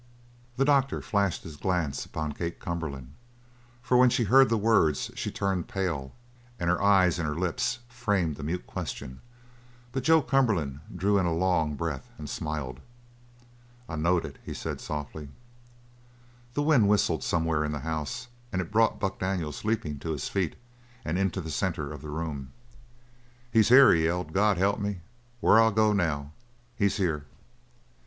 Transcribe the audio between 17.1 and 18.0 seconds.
somewhere in the